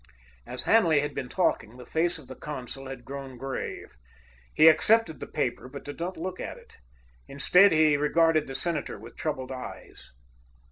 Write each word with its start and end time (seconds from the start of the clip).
As 0.47 0.63
Hanley 0.63 1.01
had 1.01 1.13
been 1.13 1.29
talking, 1.29 1.77
the 1.77 1.85
face 1.85 2.17
of 2.17 2.25
the 2.27 2.35
consul 2.35 2.87
had 2.87 3.05
grown 3.05 3.37
grave. 3.37 3.97
He 4.51 4.67
accepted 4.67 5.19
the 5.19 5.27
paper, 5.27 5.69
but 5.69 5.85
did 5.85 5.99
not 5.99 6.17
look 6.17 6.39
at 6.39 6.57
it. 6.57 6.77
Instead, 7.27 7.71
he 7.71 7.97
regarded 7.97 8.47
the 8.47 8.55
senator 8.55 8.97
with 8.97 9.15
troubled 9.15 9.51
eyes. 9.51 10.11